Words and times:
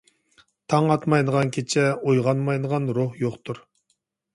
تاڭ 0.73 0.89
ئاتمايدىغان 0.95 1.53
كېچە، 1.59 1.85
ئويغانمايدىغان 2.01 2.95
روھ 3.01 3.25
يوقتۇر. 3.27 3.67